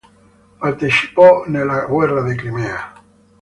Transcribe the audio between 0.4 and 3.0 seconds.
Partecipò nella guerra di Crimea.